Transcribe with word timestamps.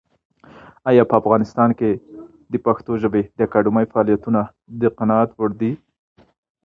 ایا 0.89 1.03
په 1.09 1.15
افغانستان 1.21 1.69
کې 1.79 1.91
د 2.51 2.53
پښتو 2.65 2.91
ژبې 3.01 3.21
د 3.37 3.39
اکاډمۍ 3.47 3.85
فعالیتونه 3.91 4.41
د 4.81 4.83
قناعت 4.97 5.29
وړ 5.35 5.51
دي؟ 5.61 5.71